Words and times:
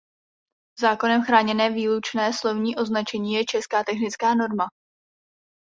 Zákonem 0.81 1.21
chráněné 1.25 1.69
výlučné 1.69 2.33
slovní 2.33 2.75
označení 2.75 3.33
je 3.33 3.45
česká 3.45 3.83
technická 3.83 4.33
norma. 4.35 4.67